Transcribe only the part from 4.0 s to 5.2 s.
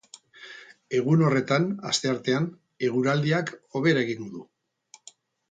egingo du.